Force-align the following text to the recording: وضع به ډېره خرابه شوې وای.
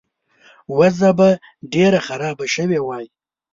وضع 0.77 1.09
به 1.19 1.29
ډېره 1.73 1.99
خرابه 2.07 2.45
شوې 2.55 2.79
وای. 2.83 3.05